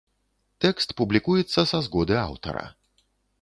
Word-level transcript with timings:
Тэкст 0.63 0.93
публікуецца 1.01 1.67
са 1.73 1.77
згоды 1.89 2.15
аўтара. 2.25 2.65